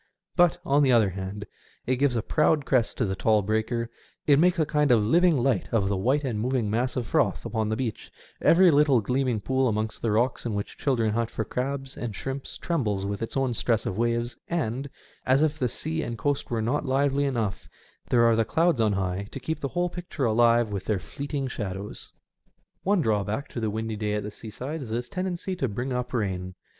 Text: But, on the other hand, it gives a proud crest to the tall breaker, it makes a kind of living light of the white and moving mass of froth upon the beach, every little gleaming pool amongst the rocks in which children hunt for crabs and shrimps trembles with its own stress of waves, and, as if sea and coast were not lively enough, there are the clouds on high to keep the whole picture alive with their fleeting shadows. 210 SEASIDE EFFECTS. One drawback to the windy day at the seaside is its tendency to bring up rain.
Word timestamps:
But, 0.35 0.57
on 0.65 0.81
the 0.81 0.91
other 0.91 1.11
hand, 1.11 1.45
it 1.85 1.97
gives 1.97 2.15
a 2.15 2.23
proud 2.23 2.65
crest 2.65 2.97
to 2.97 3.05
the 3.05 3.15
tall 3.15 3.43
breaker, 3.43 3.91
it 4.25 4.39
makes 4.39 4.57
a 4.57 4.65
kind 4.65 4.89
of 4.89 5.05
living 5.05 5.37
light 5.37 5.69
of 5.71 5.89
the 5.89 5.95
white 5.95 6.23
and 6.23 6.39
moving 6.39 6.71
mass 6.71 6.95
of 6.95 7.05
froth 7.05 7.45
upon 7.45 7.69
the 7.69 7.75
beach, 7.75 8.11
every 8.41 8.71
little 8.71 8.99
gleaming 8.99 9.39
pool 9.39 9.67
amongst 9.67 10.01
the 10.01 10.11
rocks 10.11 10.43
in 10.43 10.55
which 10.55 10.79
children 10.79 11.11
hunt 11.11 11.29
for 11.29 11.45
crabs 11.45 11.95
and 11.95 12.15
shrimps 12.15 12.57
trembles 12.57 13.05
with 13.05 13.21
its 13.21 13.37
own 13.37 13.53
stress 13.53 13.85
of 13.85 13.95
waves, 13.95 14.37
and, 14.49 14.89
as 15.27 15.43
if 15.43 15.59
sea 15.69 16.01
and 16.01 16.17
coast 16.17 16.49
were 16.49 16.63
not 16.63 16.83
lively 16.83 17.25
enough, 17.25 17.69
there 18.09 18.25
are 18.25 18.35
the 18.35 18.43
clouds 18.43 18.81
on 18.81 18.93
high 18.93 19.27
to 19.29 19.39
keep 19.39 19.59
the 19.59 19.67
whole 19.67 19.87
picture 19.87 20.25
alive 20.25 20.69
with 20.71 20.85
their 20.85 20.97
fleeting 20.97 21.47
shadows. 21.47 22.09
210 22.09 22.09
SEASIDE 22.09 22.47
EFFECTS. 22.47 22.85
One 22.85 23.01
drawback 23.01 23.49
to 23.49 23.59
the 23.59 23.69
windy 23.69 23.95
day 23.95 24.15
at 24.15 24.23
the 24.23 24.31
seaside 24.31 24.81
is 24.81 24.91
its 24.91 25.09
tendency 25.09 25.55
to 25.57 25.67
bring 25.67 25.93
up 25.93 26.11
rain. 26.11 26.55